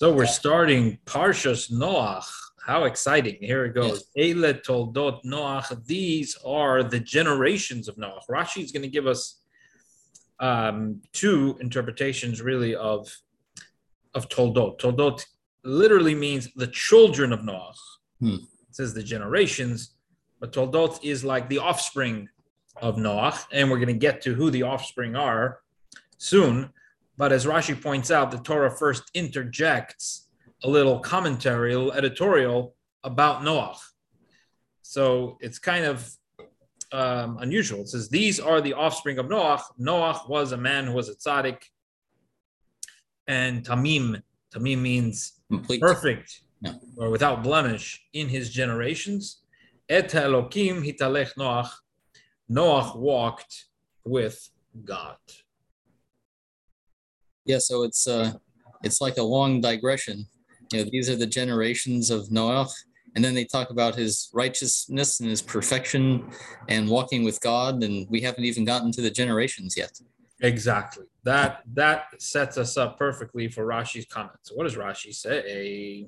[0.00, 2.30] So we're starting Parshas Noach.
[2.64, 3.36] How exciting!
[3.40, 4.04] Here it goes.
[4.16, 5.84] Eile toldot Noach.
[5.86, 8.20] These are the generations of Noach.
[8.30, 9.40] Rashi is going to give us
[10.38, 13.12] um, two interpretations, really, of
[14.14, 14.78] of toldot.
[14.78, 15.26] Toldot
[15.64, 17.74] literally means the children of Noach.
[18.20, 18.36] Hmm.
[18.68, 19.94] It says the generations,
[20.38, 22.28] but toldot is like the offspring
[22.80, 25.58] of Noach, and we're going to get to who the offspring are
[26.18, 26.72] soon.
[27.18, 30.28] But as Rashi points out, the Torah first interjects
[30.62, 33.78] a little commentary, a little editorial about Noach.
[34.82, 36.08] So it's kind of
[36.92, 37.80] um, unusual.
[37.80, 39.62] It says, These are the offspring of Noach.
[39.80, 41.60] Noach was a man who was a tzaddik.
[43.26, 44.22] And Tamim,
[44.54, 45.80] Tamim means Complete.
[45.80, 46.40] perfect
[46.96, 49.42] or without blemish in his generations.
[49.88, 51.70] Et Elokim hitalech Noach.
[52.48, 53.66] Noach walked
[54.04, 54.48] with
[54.84, 55.16] God.
[57.48, 58.34] Yeah, so it's uh
[58.84, 60.26] it's like a long digression.
[60.70, 62.70] You know, these are the generations of Noach,
[63.16, 66.30] and then they talk about his righteousness and his perfection
[66.68, 69.98] and walking with God, and we haven't even gotten to the generations yet.
[70.42, 71.06] Exactly.
[71.24, 74.52] That that sets us up perfectly for Rashi's comments.
[74.54, 76.06] What does Rashi say?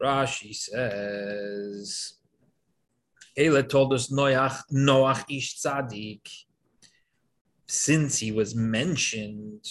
[0.00, 2.14] Rashi says,
[3.38, 6.20] Eile toldot Noach, Noach ish tzaddik.
[7.72, 9.64] Since he was mentioned,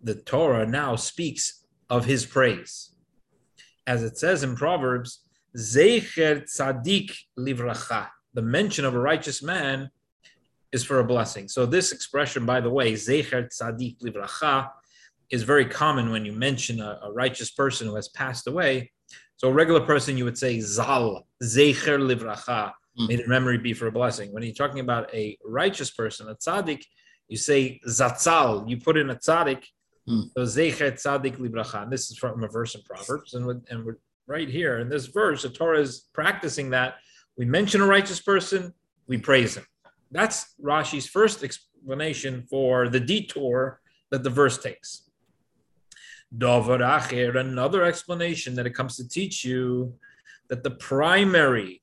[0.00, 2.94] the Torah now speaks of his praise.
[3.84, 5.24] As it says in Proverbs,
[5.56, 8.06] Zecher tzaddik livracha.
[8.34, 9.90] The mention of a righteous man
[10.70, 11.48] is for a blessing.
[11.48, 14.70] So this expression, by the way, Zecher Tzadik Livracha,
[15.28, 18.92] is very common when you mention a, a righteous person who has passed away.
[19.36, 23.08] So a regular person, you would say Zal, Zecher Livracha, Mm.
[23.08, 24.32] may the memory be for a blessing.
[24.32, 26.82] When you're talking about a righteous person, a tzaddik,
[27.28, 29.64] you say Zatzal, you put in a tzaddik,
[30.08, 30.24] Mm.
[30.34, 31.84] so Zecher Tzadik Livracha.
[31.84, 33.34] And this is from a verse in Proverbs.
[33.34, 36.96] And, with- and we're right here in this verse, the Torah is practicing that.
[37.36, 38.74] We mention a righteous person,
[39.06, 39.64] we praise him.
[40.10, 43.80] That's Rashi's first explanation for the detour
[44.10, 45.08] that the verse takes.
[46.36, 49.94] Dover Acher, another explanation that it comes to teach you
[50.48, 51.80] that the primary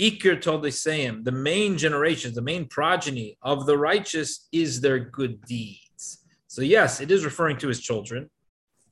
[0.00, 5.40] Iker the sam the main generations, the main progeny of the righteous is their good
[5.44, 6.24] deeds.
[6.48, 8.30] So, yes, it is referring to his children,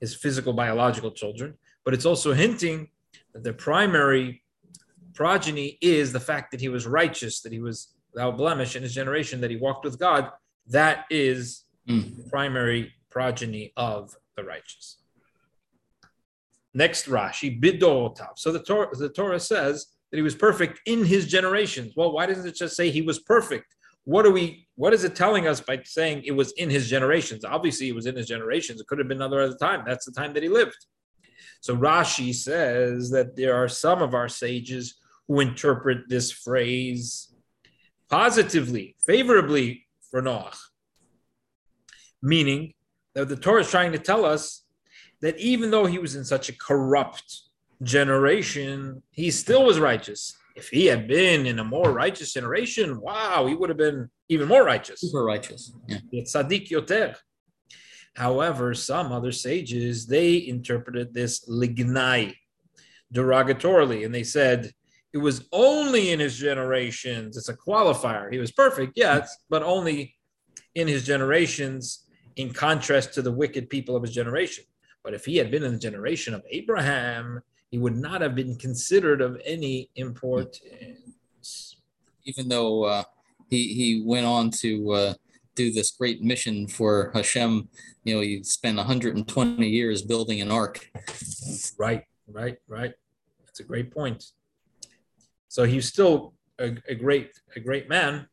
[0.00, 2.88] his physical, biological children, but it's also hinting
[3.34, 4.42] that the primary
[5.14, 8.94] progeny is the fact that he was righteous, that he was without blemish in his
[8.94, 10.30] generation, that he walked with God.
[10.66, 12.16] That is Mm.
[12.16, 14.98] the primary progeny of the righteous.
[16.72, 18.38] Next Rashi, Bidorotav.
[18.38, 21.92] So the Torah, the Torah says that he was perfect in his generations.
[21.96, 23.76] Well, why doesn't it just say he was perfect?
[24.04, 24.66] What are we?
[24.76, 27.44] What is it telling us by saying it was in his generations?
[27.44, 28.80] Obviously, it was in his generations.
[28.80, 29.84] It could have been another other time.
[29.86, 30.86] That's the time that he lived.
[31.60, 34.94] So Rashi says that there are some of our sages
[35.28, 37.32] who interpret this phrase
[38.08, 40.56] positively, favorably for Noach,
[42.22, 42.74] meaning
[43.14, 44.64] that the Torah is trying to tell us
[45.20, 47.42] that even though he was in such a corrupt
[47.82, 50.36] generation, he still was righteous.
[50.56, 54.48] If he had been in a more righteous generation, wow, he would have been even
[54.48, 55.00] more righteous.
[55.00, 55.72] Super righteous.
[55.86, 55.98] Yeah.
[56.12, 57.16] Tzaddik yoter.
[58.14, 62.34] However, some other sages they interpreted this lignai
[63.14, 64.72] derogatorily, and they said
[65.12, 67.36] it was only in his generations.
[67.36, 68.32] It's a qualifier.
[68.32, 70.14] He was perfect, yes, but only
[70.74, 74.64] in his generations, in contrast to the wicked people of his generation.
[75.02, 77.40] But if he had been in the generation of Abraham,
[77.70, 81.76] he would not have been considered of any importance.
[82.24, 83.02] Even though uh,
[83.48, 85.14] he he went on to uh,
[85.54, 87.68] do this great mission for Hashem,
[88.04, 90.90] you know, he spent 120 years building an ark.
[91.78, 92.92] Right, right, right.
[93.44, 94.24] That's a great point.
[95.48, 98.28] So he's still a, a great, a great man,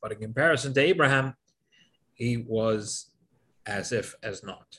[0.00, 1.34] but in comparison to Abraham,
[2.14, 3.10] he was
[3.66, 4.78] as if as not.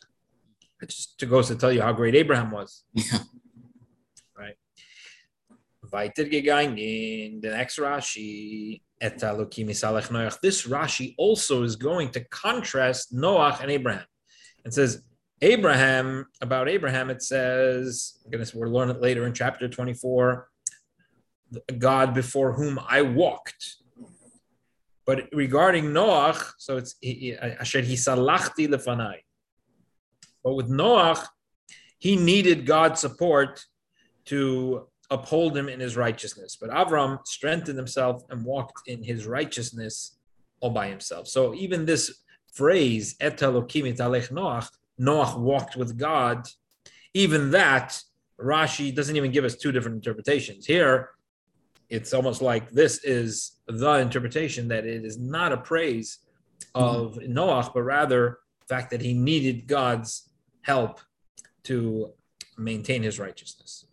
[0.81, 2.83] It just goes to tell you how great Abraham was.
[2.93, 3.19] Yeah.
[5.93, 8.81] The next Rashi.
[8.99, 14.05] This Rashi also is going to contrast Noach and Abraham.
[14.65, 15.03] It says,
[15.41, 20.47] Abraham, about Abraham, it says, I'm we'll learn it later in chapter 24,
[21.77, 23.75] God before whom I walked.
[25.05, 29.17] But regarding Noach, so it's Asher Hisalachti lefanai.
[30.43, 31.27] But with Noach,
[31.99, 33.65] he needed God's support
[34.25, 36.57] to uphold him in his righteousness.
[36.59, 40.17] But Avram strengthened himself and walked in his righteousness
[40.59, 41.27] all by himself.
[41.27, 42.23] So even this
[42.53, 44.69] phrase, Et Elokim italech Noach,
[44.99, 46.47] Noach walked with God,
[47.13, 48.01] even that
[48.39, 50.65] Rashi doesn't even give us two different interpretations.
[50.65, 51.09] Here,
[51.89, 56.19] it's almost like this is the interpretation that it is not a praise
[56.73, 57.37] of mm-hmm.
[57.37, 60.29] Noach, but rather the fact that he needed God's
[60.61, 60.99] help
[61.63, 62.11] to
[62.57, 63.85] maintain his righteousness.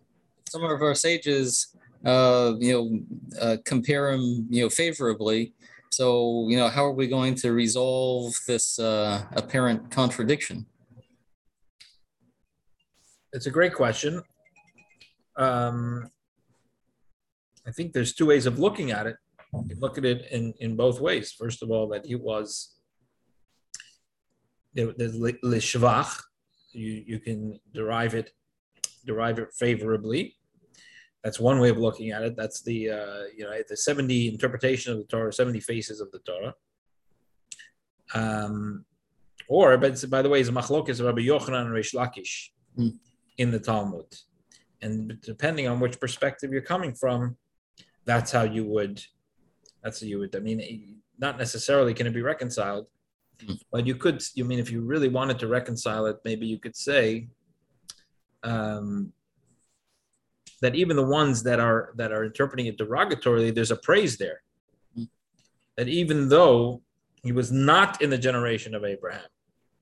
[0.50, 5.54] Some of our sages, uh, you know, uh, compare him, you know, favorably.
[5.92, 10.66] So, you know, how are we going to resolve this uh, apparent contradiction?
[13.32, 14.22] It's a great question.
[15.36, 16.10] Um,
[17.64, 19.14] I think there's two ways of looking at it.
[19.68, 21.30] You look at it in, in both ways.
[21.30, 22.74] First of all, that he was
[24.74, 26.20] the, the lishvach,
[26.72, 28.32] you, you can derive it
[29.04, 30.36] derive it favorably.
[31.22, 32.36] That's one way of looking at it.
[32.36, 36.20] That's the uh, you know the seventy interpretation of the Torah, seventy faces of the
[36.20, 36.54] Torah.
[38.14, 38.84] Um,
[39.48, 42.96] or, but by the way, is machlokes Rabbi Yochanan and Reish Lakish mm.
[43.38, 44.06] in the Talmud,
[44.80, 47.36] and depending on which perspective you're coming from,
[48.04, 49.02] that's how you would.
[49.82, 50.34] That's how you would.
[50.34, 52.86] I mean, not necessarily can it be reconciled,
[53.70, 56.76] but you could, you mean, if you really wanted to reconcile it, maybe you could
[56.76, 57.28] say
[58.42, 59.12] um,
[60.60, 64.42] that even the ones that are that are interpreting it derogatorily, there's a praise there.
[65.76, 66.82] That even though
[67.22, 69.28] he was not in the generation of Abraham,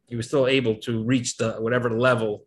[0.07, 2.45] he was still able to reach the whatever level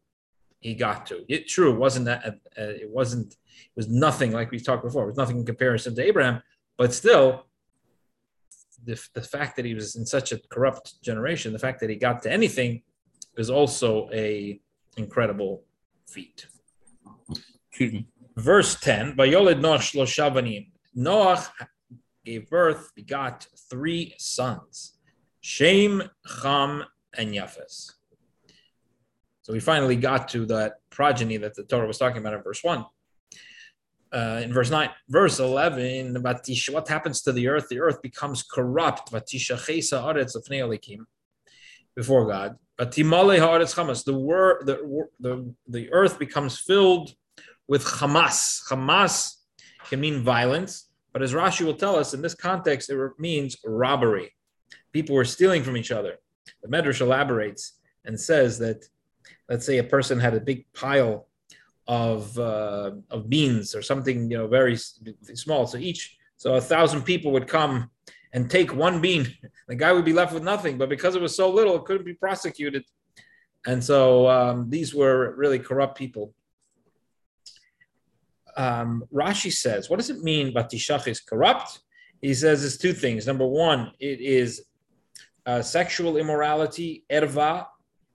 [0.60, 1.26] he got to.
[1.28, 5.04] It true, it wasn't that uh, it wasn't it was nothing like we talked before.
[5.04, 6.42] It was nothing in comparison to Abraham,
[6.78, 7.46] but still
[8.86, 11.96] the, the fact that he was in such a corrupt generation, the fact that he
[11.96, 12.82] got to anything
[13.38, 14.60] is also a
[14.98, 15.64] incredible
[16.08, 16.48] feat.
[18.36, 20.68] Verse 10, Vayolid Noach
[20.98, 21.50] Noach
[22.26, 24.98] gave birth, begot three sons,
[25.42, 26.04] Shem,
[26.42, 26.84] Cham,
[27.18, 27.92] and Yafes.
[29.42, 32.64] So we finally got to that progeny that the Torah was talking about in verse
[32.64, 32.86] 1
[34.12, 34.90] uh, in verse 9.
[35.10, 37.68] Verse 11, what happens to the earth?
[37.70, 39.12] The earth becomes corrupt.
[41.96, 42.58] Before God.
[42.78, 47.14] The word the, the, the earth becomes filled
[47.68, 48.62] with Hamas.
[48.70, 49.36] Hamas
[49.90, 54.34] can mean violence, but as Rashi will tell us, in this context, it means robbery.
[54.92, 56.18] People were stealing from each other.
[56.64, 58.86] The Medrash elaborates and says that,
[59.50, 61.28] let's say, a person had a big pile
[61.88, 65.68] of uh, of beans or something you know very small.
[65.68, 67.90] So each so a thousand people would come
[68.34, 69.28] and take one bean.
[69.68, 72.04] The guy would be left with nothing, but because it was so little, it couldn't
[72.04, 72.84] be prosecuted.
[73.66, 76.34] And so um, these were really corrupt people.
[78.58, 81.80] Um, Rashi says, what does it mean Batishach is corrupt?
[82.22, 83.26] He says it's two things.
[83.26, 84.66] Number one, it is
[85.46, 87.66] uh, sexual immorality, erva,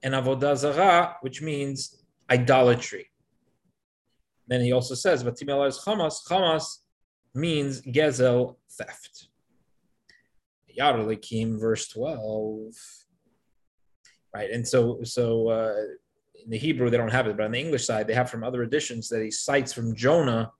[0.02, 3.10] and avodah zarah, which means idolatry.
[4.46, 6.78] Then he also says, "Vatimel is chamas." Chamas
[7.34, 9.28] means gezel theft.
[10.78, 12.74] Yaralikim, verse twelve.
[14.32, 15.74] Right, and so so uh,
[16.46, 18.44] in the Hebrew they don't have it, but on the English side they have from
[18.44, 20.52] other editions that he cites from Jonah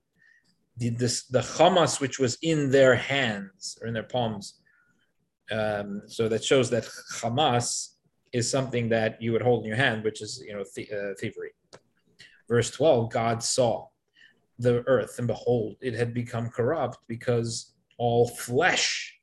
[0.77, 4.59] the this, the chamas which was in their hands or in their palms.
[5.49, 7.95] Um, so that shows that chamas
[8.33, 11.13] is something that you would hold in your hand, which is you know th- uh,
[11.19, 11.51] thievery.
[12.49, 13.87] Verse 12 God saw
[14.59, 19.17] the earth, and behold, it had become corrupt because all flesh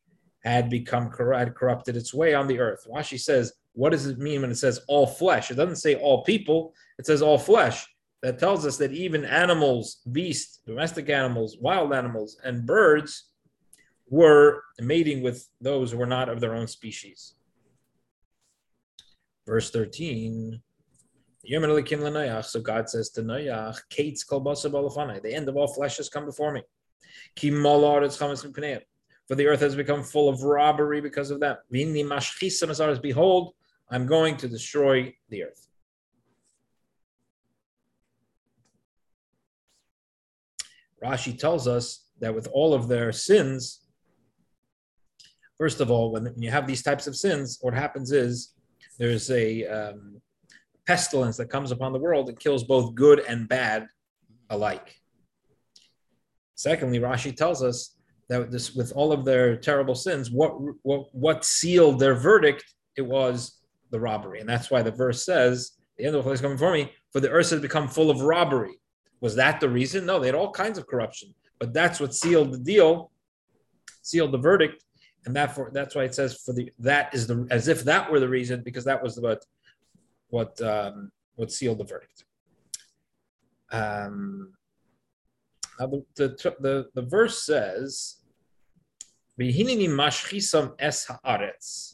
[0.44, 2.86] had become had corrupted its way on the earth.
[2.90, 5.50] Rashi says, what does it mean when it says all flesh?
[5.50, 7.86] It doesn't say all people, it says all flesh.
[8.22, 13.30] That tells us that even animals, beasts, domestic animals, wild animals, and birds
[14.08, 17.34] were mating with those who were not of their own species.
[19.46, 20.62] Verse 13
[21.46, 26.62] so God says to Noach, Kates the end of all flesh has come before me.
[29.26, 31.58] For the earth has become full of robbery because of that.
[33.02, 33.54] Behold,
[33.94, 35.68] I'm going to destroy the earth.
[41.00, 43.82] Rashi tells us that with all of their sins,
[45.56, 48.54] first of all, when you have these types of sins, what happens is
[48.98, 50.20] there's a um,
[50.88, 53.86] pestilence that comes upon the world that kills both good and bad
[54.50, 54.96] alike.
[56.56, 57.96] Secondly, Rashi tells us
[58.28, 62.64] that this, with all of their terrible sins, what, what, what sealed their verdict?
[62.96, 63.60] It was
[63.94, 64.40] the robbery.
[64.40, 65.54] And that's why the verse says,
[65.96, 68.20] the end of the place coming for me, for the earth has become full of
[68.20, 68.76] robbery.
[69.20, 70.04] Was that the reason?
[70.04, 73.12] No, they had all kinds of corruption, but that's what sealed the deal,
[74.02, 74.84] sealed the verdict.
[75.24, 78.20] And therefore, that's why it says for the that is the as if that were
[78.20, 79.42] the reason, because that was what
[80.28, 82.24] what um, what sealed the verdict.
[83.70, 84.52] Um,
[85.78, 88.16] now the, the, the, the verse says,
[89.40, 91.93] mashchisam es haaretz.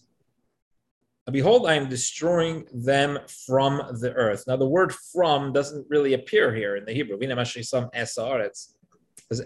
[1.31, 4.45] Behold, I am destroying them from the earth.
[4.47, 7.19] Now, the word from doesn't really appear here in the Hebrew.
[7.19, 7.47] Because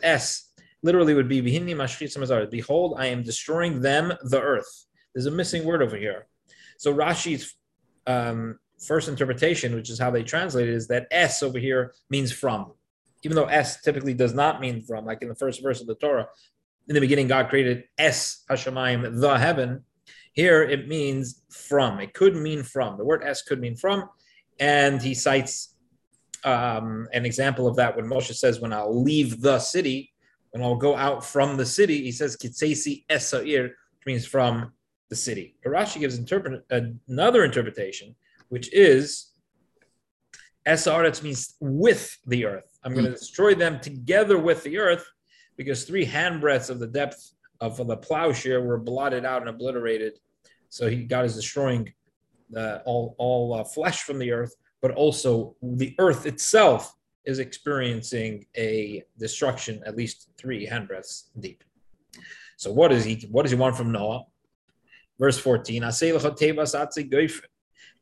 [0.02, 0.52] es
[0.82, 4.86] literally would be Behold, I am destroying them, the earth.
[5.14, 6.26] There's a missing word over here.
[6.78, 7.54] So Rashi's
[8.06, 12.32] um, first interpretation, which is how they translate it, is that S over here means
[12.32, 12.72] from.
[13.22, 15.94] Even though S typically does not mean from, like in the first verse of the
[15.94, 16.28] Torah,
[16.88, 19.84] in the beginning, God created S Hashemayim, the heaven.
[20.34, 22.00] Here it means from.
[22.00, 22.98] It could mean from.
[22.98, 24.08] The word S could mean from.
[24.60, 25.74] And he cites
[26.44, 30.12] um, an example of that when Moshe says, When I'll leave the city,
[30.50, 34.72] when I'll go out from the city, he says, Kitsesi Esair, which means from
[35.08, 35.56] the city.
[35.64, 36.64] Rashi gives interpret,
[37.08, 38.14] another interpretation,
[38.48, 39.32] which is
[40.66, 42.78] Esaretz means with the earth.
[42.82, 43.16] I'm going to hmm.
[43.16, 45.06] destroy them together with the earth
[45.56, 50.14] because three handbreadths of the depth of the plowshare were blotted out and obliterated.
[50.74, 51.92] So he God is destroying
[52.50, 58.44] the, all all uh, flesh from the earth, but also the earth itself is experiencing
[58.56, 61.62] a destruction at least three handbreadths deep.
[62.56, 64.24] So what does he what does he want from Noah?
[65.20, 65.84] Verse 14,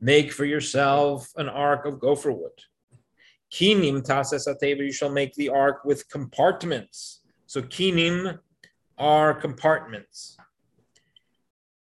[0.00, 2.58] make for yourself an ark of gopher wood.
[3.52, 4.02] Kinim
[4.78, 7.20] you shall make the ark with compartments.
[7.46, 8.38] So kinim
[8.96, 10.38] are compartments.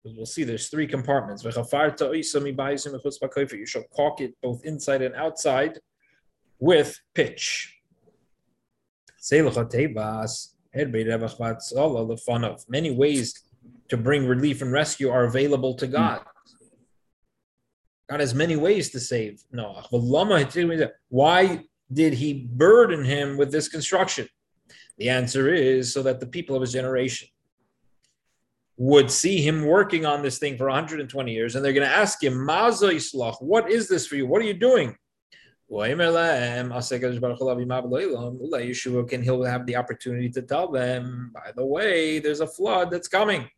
[0.05, 1.45] We'll see there's three compartments.
[1.45, 1.51] You
[3.67, 5.79] shall caulk it both inside and outside
[6.59, 7.75] with pitch.
[9.33, 9.51] Er
[12.69, 13.43] many ways
[13.89, 16.21] to bring relief and rescue are available to God.
[18.09, 19.85] God has many ways to save Noah.
[21.09, 24.29] Why did he burden him with this construction?
[24.97, 27.29] The answer is so that the people of his generation
[28.79, 32.23] would see him working on this thing for 120 years, and they're going to ask
[32.23, 34.27] him, what is this for you?
[34.27, 34.97] What are you doing?
[39.05, 43.09] Can he'll have the opportunity to tell them, by the way, there's a flood that's
[43.09, 43.51] coming.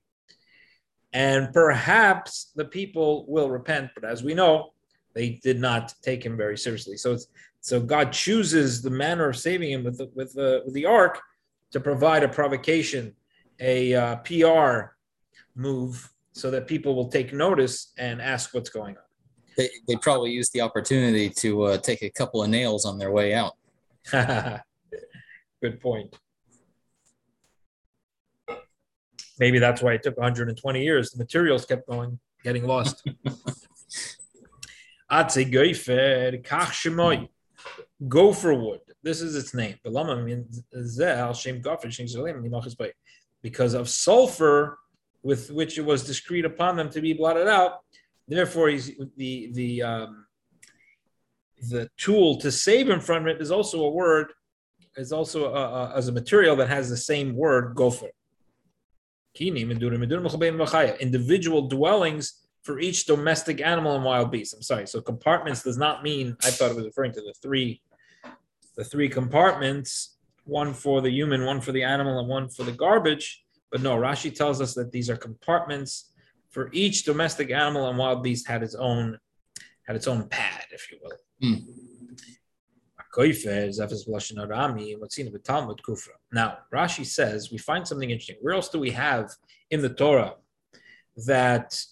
[1.12, 4.70] And perhaps the people will repent, but as we know,
[5.12, 6.96] they did not take him very seriously.
[6.96, 7.18] So
[7.60, 11.20] so God chooses the manner of saving him with the, with the, with the ark
[11.72, 13.14] to provide a provocation,
[13.60, 14.94] a uh, PR
[15.54, 19.02] move, so that people will take notice and ask what's going on.
[19.56, 23.10] They, they probably used the opportunity to uh, take a couple of nails on their
[23.10, 23.54] way out.
[24.12, 26.16] Good point.
[29.38, 31.10] Maybe that's why it took 120 years.
[31.10, 33.06] The materials kept going, getting lost.
[38.08, 38.80] Gopher wood.
[39.02, 39.76] This is its name.
[43.42, 44.78] Because of sulfur
[45.22, 47.80] with which it was decreed upon them to be blotted out.
[48.28, 50.26] Therefore, he's the the um,
[51.68, 54.32] the tool to save him from it is also a word,
[54.96, 58.10] is also a, a, as a material that has the same word, gopher.
[61.00, 64.54] Individual dwellings for each domestic animal and wild beast.
[64.54, 64.86] I'm sorry.
[64.86, 67.82] So compartments does not mean I thought it was referring to the three
[68.76, 72.72] the three compartments, one for the human, one for the animal, and one for the
[72.72, 73.42] garbage.
[73.70, 76.12] But no, Rashi tells us that these are compartments
[76.50, 79.18] for each domestic animal and wild beast had its own
[79.86, 81.16] had its own pad, if you will.
[81.42, 81.64] Mm.
[86.32, 88.36] Now, Rashi says we find something interesting.
[88.40, 89.30] Where else do we have
[89.70, 90.34] in the Torah
[91.26, 91.82] that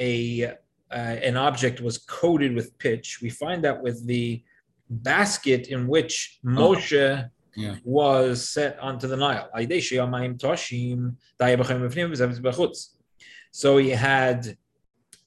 [0.00, 0.54] a
[0.90, 0.94] uh,
[1.28, 3.20] an object was coated with pitch?
[3.22, 4.42] We find that with the
[4.88, 6.48] basket in which oh.
[6.48, 7.76] Moshe yeah.
[7.84, 9.48] was set onto the Nile.
[13.52, 14.56] So he had,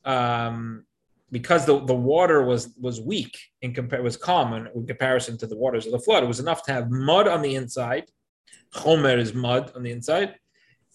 [0.06, 0.86] um,
[1.32, 5.58] because the, the water was was weak in compare was common in comparison to the
[5.58, 6.24] waters of the flood.
[6.24, 8.06] It was enough to have mud on the inside.
[8.74, 10.36] Chomer is mud on the inside,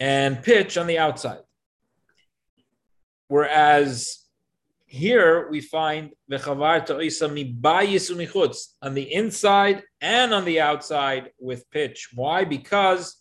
[0.00, 1.40] and pitch on the outside.
[3.28, 4.27] Whereas
[4.90, 6.12] here we find
[8.80, 12.08] on the inside and on the outside with pitch.
[12.14, 12.44] Why?
[12.44, 13.20] Because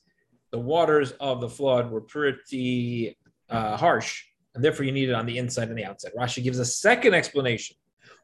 [0.52, 3.18] the waters of the flood were pretty
[3.50, 4.24] uh, harsh,
[4.56, 6.14] and therefore you need it on the inside and the outside.
[6.18, 7.76] Rashi gives a second explanation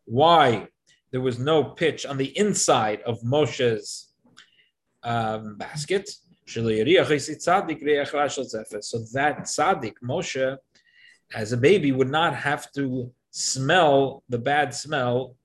[0.05, 0.69] why
[1.11, 4.13] there was no pitch on the inside of Moshe's
[5.03, 6.09] um, basket.
[6.45, 6.87] So that
[9.39, 10.57] tzaddik Moshe,
[11.35, 15.35] as a baby, would not have to smell the bad smell,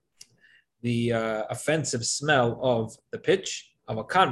[0.83, 4.31] the uh, offensive smell of the pitch of a kan.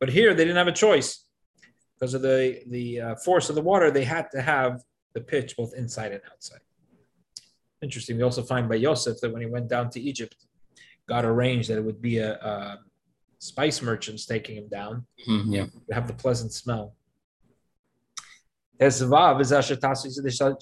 [0.00, 1.24] But here they didn't have a choice
[1.94, 3.90] because of the the uh, force of the water.
[3.90, 6.60] They had to have the pitch both inside and outside.
[7.82, 8.16] Interesting.
[8.16, 10.34] We also find by Yosef that when he went down to Egypt,
[11.08, 12.78] God arranged that it would be a, a
[13.38, 15.06] spice merchants taking him down.
[15.28, 15.66] Mm, yeah.
[15.88, 16.94] To have the pleasant smell.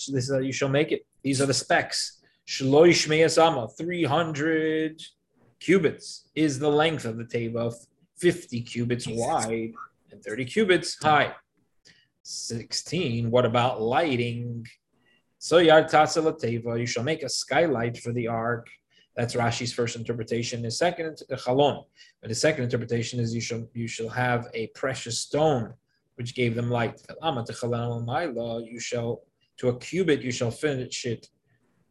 [0.09, 1.07] This is how you shall make it.
[1.27, 2.21] These are the specs.
[2.49, 5.03] 300
[5.59, 7.75] cubits is the length of the teva,
[8.17, 9.73] 50 cubits wide
[10.13, 11.35] and 30 cubits high.
[12.23, 13.29] 16.
[13.29, 14.69] What about lighting?
[15.41, 18.69] So yard teva, you shall make a skylight for the ark.
[19.17, 20.63] That's Rashi's first interpretation.
[20.63, 21.87] His second uh, chalon,
[22.21, 25.75] but his second interpretation is you shall you shall have a precious stone
[26.15, 27.03] which gave them light.
[27.21, 29.26] You shall
[29.59, 31.29] to a cubit you shall finish it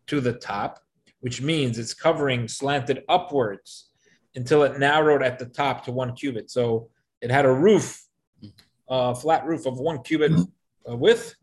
[0.08, 0.80] to the top,
[1.22, 3.90] which means it's covering slanted upwards
[4.36, 6.52] until it narrowed at the top to one cubit.
[6.52, 6.90] So
[7.22, 8.06] it had a roof,
[8.90, 10.34] a flat roof of one cubit
[10.90, 11.36] uh, width,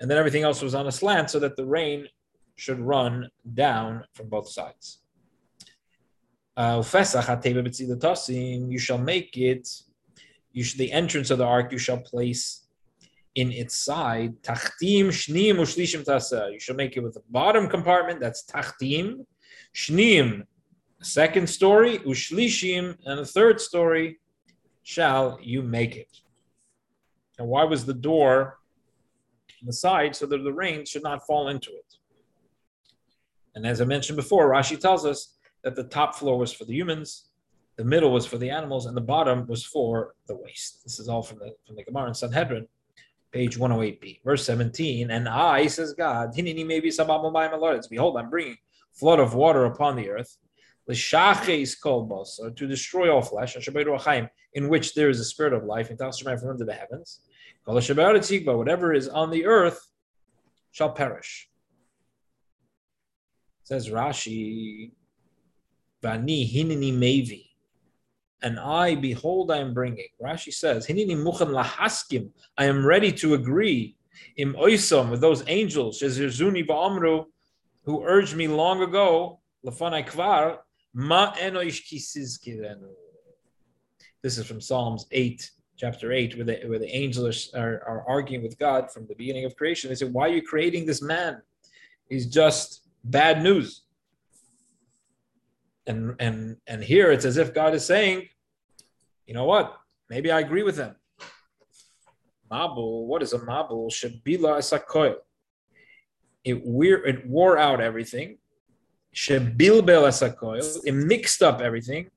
[0.00, 2.08] and then everything else was on a slant so that the rain
[2.56, 5.00] should run down from both sides.
[6.56, 6.82] Uh,
[8.70, 9.68] you shall make it,
[10.52, 12.59] you should, the entrance of the ark you shall place
[13.40, 14.34] in its side.
[14.42, 16.52] Tachtim, shnim, ushlishim tasa.
[16.52, 19.24] You shall make it with a bottom compartment, that's tachtim.
[19.74, 20.44] Shnim,
[21.02, 24.18] second story, ushlishim, and the third story,
[24.82, 26.14] shall you make it.
[27.38, 28.58] And why was the door
[29.62, 31.94] on the side so that the rain should not fall into it?
[33.54, 36.74] And as I mentioned before, Rashi tells us that the top floor was for the
[36.74, 37.30] humans,
[37.76, 40.84] the middle was for the animals, and the bottom was for the waste.
[40.84, 42.66] This is all from the from the Gemara in Sanhedrin
[43.32, 45.10] page 108b, verse 17.
[45.10, 48.56] And I, says God, behold, I'm bringing
[48.92, 50.36] flood of water upon the earth,
[50.86, 53.56] The Shakes called Bosa to destroy all flesh,
[54.54, 57.20] in which there is a spirit of life, and from under the heavens.
[57.64, 59.88] Whatever is on the earth
[60.72, 61.48] shall perish.
[63.62, 64.92] Says Rashi,
[66.02, 67.49] Vani hinini mevi
[68.42, 70.08] and I, behold, I am bringing.
[70.22, 73.96] Rashi says, Hinini muchan lahaskim, I am ready to agree
[74.36, 77.26] im oisom with those angels, Shezirzuni va'amru,
[77.84, 80.58] who urged me long ago, lafanai kvar,
[80.94, 81.34] ma.
[84.22, 88.42] This is from Psalms 8, chapter 8, where the, where the angels are, are arguing
[88.42, 89.88] with God from the beginning of creation.
[89.88, 91.40] They say, Why are you creating this man?
[92.08, 93.82] He's just bad news.
[95.86, 98.28] And and and here it's as if God is saying,
[99.26, 99.76] you know what?
[100.08, 100.96] Maybe I agree with them.
[102.50, 103.90] Mabul, what is a mabul?
[103.90, 105.16] Shabila esakoil.
[106.44, 108.38] It weir it wore out everything.
[109.14, 110.78] Shebilbel esakoil.
[110.84, 112.10] It mixed up everything.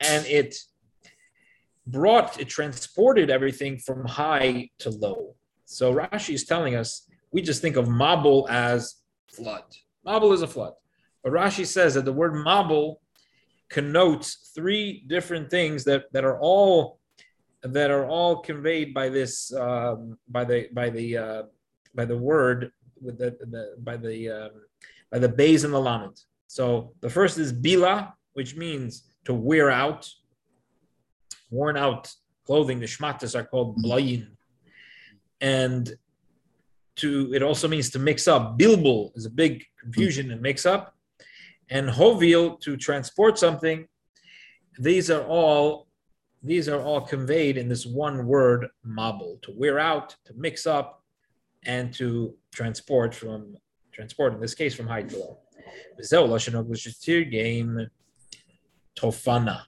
[0.00, 0.56] And it
[1.86, 5.34] brought it transported everything from high to low.
[5.64, 8.96] So Rashi is telling us we just think of mabul as
[9.30, 9.64] flood.
[10.06, 10.72] Mabul is a flood.
[11.28, 12.96] But Rashi says that the word mabul
[13.68, 17.00] connotes three different things that, that are all
[17.60, 21.42] that are all conveyed by this um, by the by the uh,
[21.94, 24.50] by the word with the, the by the um,
[25.12, 26.18] by the bays and the lamed.
[26.46, 30.08] So the first is bila, which means to wear out,
[31.50, 32.10] worn out
[32.46, 32.80] clothing.
[32.80, 34.28] The shmatas are called blayin,
[35.42, 35.92] and
[36.96, 38.58] to it also means to mix up.
[38.58, 40.94] Bilbul is a big confusion and mix up
[41.70, 43.86] and hovil to transport something.
[44.78, 45.88] These are all
[46.42, 51.02] these are all conveyed in this one word mabul to wear out, to mix up,
[51.64, 53.56] and to transport from
[53.92, 55.38] transport in this case from high to low.
[57.24, 57.88] game
[58.96, 59.62] tofana.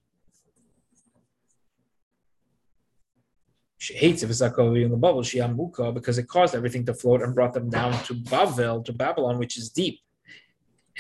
[3.79, 7.23] She hates if it's in the bubble, she amuka, because it caused everything to float
[7.23, 10.01] and brought them down to Bavel, to Babylon, which is deep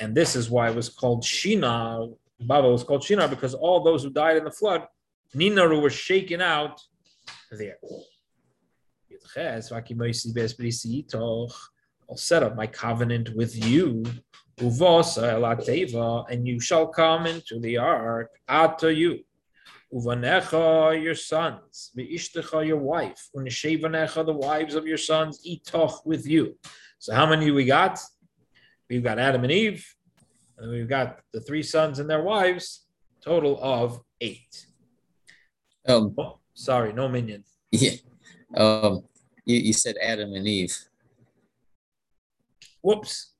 [0.01, 2.13] and this is why it was called Shina.
[2.41, 4.87] Baba was called Shina because all those who died in the flood,
[5.35, 6.81] Ninaru were shaken out
[7.53, 7.77] there.
[12.09, 14.05] I'll set up my covenant with you,
[14.59, 19.21] and you shall come into the ark, Ata you,
[19.93, 26.57] Uvanecha your sons, Veishtecha your wife, the wives of your sons, Itoch with you.
[26.99, 28.01] So how many we got?
[28.90, 29.87] We've got Adam and Eve,
[30.59, 32.87] and we've got the three sons and their wives,
[33.24, 34.66] total of eight.
[35.87, 37.44] Um, oh, sorry, no minyan.
[37.70, 37.92] Yeah.
[38.57, 39.05] Um,
[39.44, 40.76] you, you said Adam and Eve.
[42.83, 43.33] Whoops.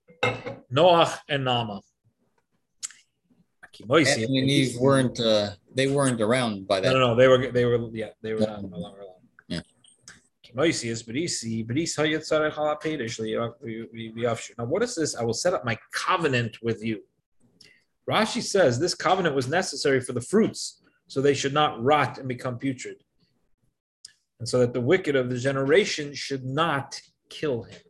[0.71, 1.81] Noah and Naamah.
[3.91, 6.93] Adam and Eve weren't uh, they weren't around by that.
[6.93, 9.10] No, no, no, they were they were yeah, they were not no longer alive.
[14.59, 15.17] Now, what is this?
[15.17, 17.03] I will set up my covenant with you.
[18.09, 22.27] Rashi says this covenant was necessary for the fruits, so they should not rot and
[22.27, 22.97] become putrid.
[24.39, 27.81] And so that the wicked of the generation should not kill him.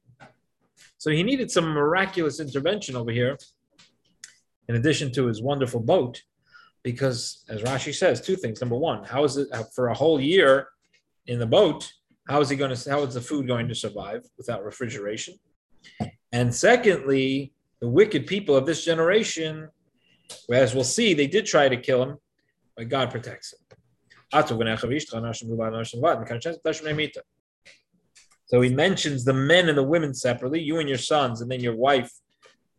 [0.99, 3.39] So he needed some miraculous intervention over here,
[4.69, 6.23] in addition to his wonderful boat,
[6.83, 8.61] because as Rashi says, two things.
[8.61, 10.69] Number one, how is it for a whole year
[11.27, 11.91] in the boat?
[12.31, 12.91] How is he going to?
[12.91, 15.35] How is the food going to survive without refrigeration?
[16.31, 19.69] And secondly, the wicked people of this generation,
[20.53, 22.19] as we'll see, they did try to kill him,
[22.77, 23.59] but God protects him.
[28.47, 31.61] So he mentions the men and the women separately, you and your sons, and then
[31.61, 32.13] your wife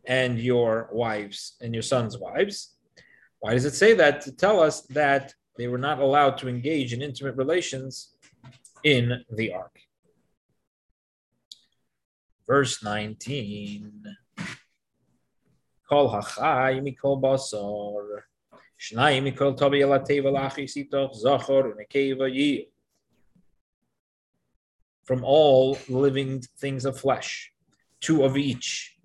[0.05, 2.77] and your wives and your sons' wives.
[3.39, 4.21] Why does it say that?
[4.21, 8.15] To tell us that they were not allowed to engage in intimate relations
[8.83, 9.79] in the ark.
[12.47, 14.03] Verse 19.
[15.89, 18.23] Kol hachai mikol basar.
[18.79, 22.67] Shnai mikol tobi elateva lachi sitoch zachor nekeva yi.
[25.03, 27.51] From all living things of flesh,
[27.99, 28.97] two of each,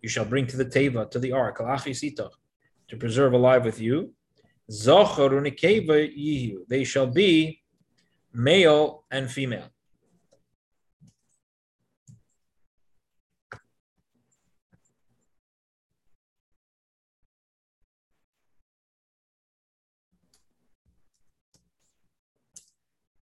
[0.00, 4.12] you shall bring to the teva, to the ark, to preserve alive with you.
[4.68, 4.84] They
[6.84, 7.62] shall be
[8.34, 9.70] male and female.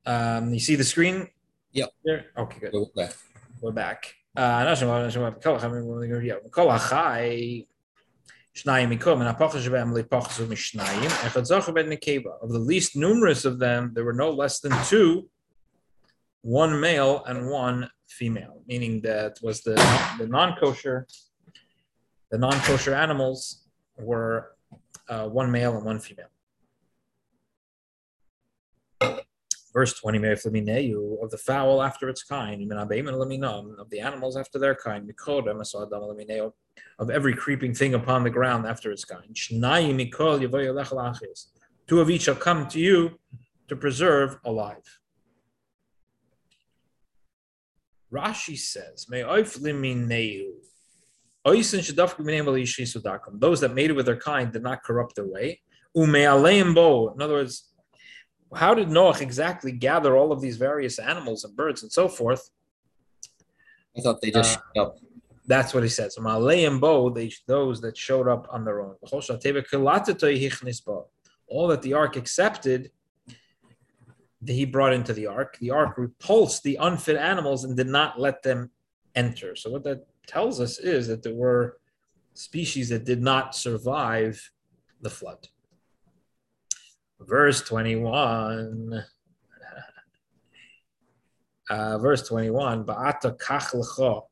[0.06, 1.28] Um, you see the screen?
[1.72, 1.90] Yep.
[2.04, 2.26] There?
[2.38, 2.72] Okay, good.
[2.72, 3.12] Go back.
[3.60, 4.14] We're back.
[4.36, 4.40] Uh,
[12.42, 15.28] Of the least numerous of them, there were no less than two,
[16.42, 19.74] one male and one female, meaning that was the,
[20.18, 21.06] the non-kosher,
[22.30, 23.64] the non-kosher animals
[23.98, 24.52] were
[25.08, 26.28] uh, one male and one female.
[29.76, 34.58] Verse 20, may "Mei flamineu, of the fowl after its kind, of the animals after
[34.58, 35.12] their kind,
[36.98, 39.36] of every creeping thing upon the ground after its kind.
[41.86, 43.20] Two of each shall come to you
[43.68, 44.98] to preserve alive.
[48.10, 50.54] Rashi says, "May oif limineu."
[51.46, 53.40] Oisin shadafku minei bali yishisudakam.
[53.40, 55.60] Those that made it with their kind did not corrupt their way.
[55.94, 57.74] In other words,
[58.54, 62.50] how did Noach exactly gather all of these various animals and birds and so forth?
[63.96, 64.98] I thought they just Uh, up.
[65.46, 66.16] That's what he says.
[66.16, 68.96] Bo, they those that showed up on their own.
[71.48, 72.90] All that the ark accepted,
[74.42, 75.56] that he brought into the ark.
[75.60, 78.70] The ark repulsed the unfit animals and did not let them
[79.14, 79.56] enter.
[79.56, 81.78] So what that tells us is that there were
[82.34, 84.50] species that did not survive
[85.00, 85.48] the flood.
[87.20, 89.04] Verse 21.
[91.68, 92.84] Uh, verse 21.
[92.84, 94.22] Ba'ata kach lecho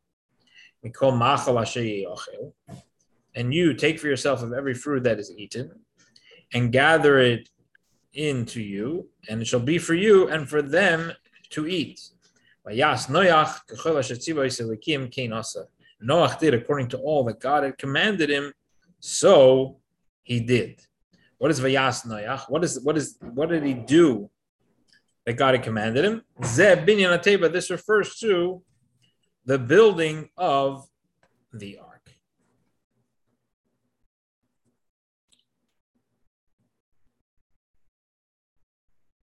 [0.84, 2.52] mikol machal yochel.
[3.34, 5.72] And you take for yourself of every fruit that is eaten,
[6.52, 7.48] and gather it
[8.12, 11.12] into you, and it shall be for you and for them
[11.50, 12.00] to eat.
[16.06, 18.52] Noach did according to all that God had commanded him,
[19.00, 19.78] so
[20.22, 20.80] he did.
[21.44, 22.48] What is Vayas Noach?
[22.48, 24.30] What is what is what did he do
[25.26, 26.22] that God had commanded him?
[26.42, 27.52] Zeb binyan ateva.
[27.52, 28.62] This refers to
[29.44, 30.88] the building of
[31.52, 31.80] the